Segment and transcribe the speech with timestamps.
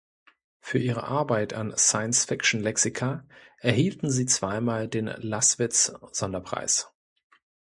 [0.61, 3.23] Für ihre Arbeit an Science-Fiction-Lexika
[3.59, 6.91] erhielten sie zweimal den Laßwitz Sonderpreis.